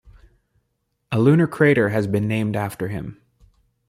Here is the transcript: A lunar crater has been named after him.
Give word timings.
A 1.11 1.19
lunar 1.19 1.45
crater 1.45 1.89
has 1.89 2.07
been 2.07 2.27
named 2.27 2.55
after 2.55 2.87
him. 2.87 3.21